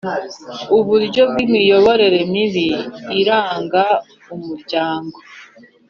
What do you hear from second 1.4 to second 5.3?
imiyoborere mibi iranga umuryango